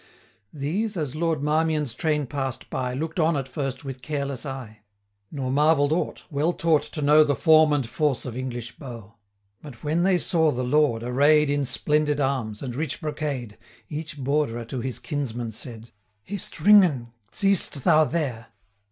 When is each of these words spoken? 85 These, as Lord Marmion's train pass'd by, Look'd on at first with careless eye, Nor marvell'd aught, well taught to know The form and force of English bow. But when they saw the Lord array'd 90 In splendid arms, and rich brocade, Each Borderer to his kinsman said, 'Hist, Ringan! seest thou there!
85 0.51 0.59
These, 0.61 0.97
as 0.97 1.15
Lord 1.15 1.43
Marmion's 1.43 1.93
train 1.93 2.25
pass'd 2.25 2.67
by, 2.71 2.95
Look'd 2.95 3.19
on 3.19 3.37
at 3.37 3.47
first 3.47 3.85
with 3.85 4.01
careless 4.01 4.47
eye, 4.47 4.79
Nor 5.31 5.51
marvell'd 5.51 5.91
aught, 5.91 6.23
well 6.31 6.53
taught 6.53 6.81
to 6.81 7.03
know 7.03 7.23
The 7.23 7.35
form 7.35 7.71
and 7.71 7.87
force 7.87 8.25
of 8.25 8.35
English 8.35 8.77
bow. 8.79 9.13
But 9.61 9.83
when 9.83 10.01
they 10.01 10.17
saw 10.17 10.49
the 10.49 10.63
Lord 10.63 11.03
array'd 11.03 11.49
90 11.49 11.53
In 11.53 11.65
splendid 11.65 12.19
arms, 12.19 12.63
and 12.63 12.75
rich 12.75 12.99
brocade, 12.99 13.59
Each 13.89 14.17
Borderer 14.17 14.65
to 14.69 14.79
his 14.79 14.97
kinsman 14.97 15.51
said, 15.51 15.91
'Hist, 16.23 16.59
Ringan! 16.59 17.13
seest 17.29 17.83
thou 17.83 18.03
there! 18.05 18.47